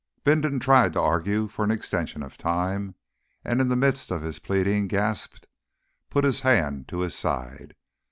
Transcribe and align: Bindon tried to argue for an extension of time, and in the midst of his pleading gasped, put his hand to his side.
Bindon 0.23 0.59
tried 0.59 0.93
to 0.93 0.99
argue 0.99 1.47
for 1.47 1.63
an 1.63 1.69
extension 1.69 2.23
of 2.23 2.35
time, 2.35 2.95
and 3.45 3.61
in 3.61 3.67
the 3.67 3.75
midst 3.75 4.09
of 4.09 4.23
his 4.23 4.39
pleading 4.39 4.87
gasped, 4.87 5.47
put 6.09 6.23
his 6.25 6.39
hand 6.39 6.87
to 6.87 7.01
his 7.01 7.13
side. 7.13 7.75